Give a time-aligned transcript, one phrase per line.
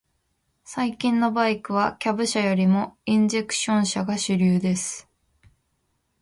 [0.65, 5.07] 最近のバイクは、キャブ車よりもインジェクション車が主流です。